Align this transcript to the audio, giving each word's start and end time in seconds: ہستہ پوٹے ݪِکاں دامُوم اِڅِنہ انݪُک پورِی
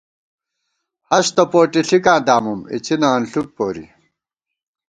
ہستہ 1.09 1.43
پوٹے 1.51 1.81
ݪِکاں 1.87 2.19
دامُوم 2.27 2.59
اِڅِنہ 2.73 3.09
انݪُک 3.15 3.47
پورِی 3.55 3.85